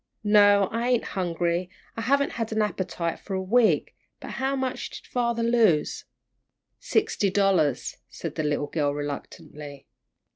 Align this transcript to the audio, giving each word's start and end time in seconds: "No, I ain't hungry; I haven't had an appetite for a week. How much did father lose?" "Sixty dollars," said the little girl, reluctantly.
"No, 0.23 0.67
I 0.71 0.87
ain't 0.89 1.03
hungry; 1.13 1.69
I 1.95 2.01
haven't 2.01 2.31
had 2.31 2.51
an 2.51 2.63
appetite 2.63 3.19
for 3.19 3.35
a 3.35 3.43
week. 3.43 3.95
How 4.19 4.55
much 4.55 4.89
did 4.89 5.05
father 5.11 5.43
lose?" 5.43 6.05
"Sixty 6.79 7.29
dollars," 7.29 7.97
said 8.09 8.33
the 8.33 8.41
little 8.43 8.65
girl, 8.65 8.95
reluctantly. 8.95 9.85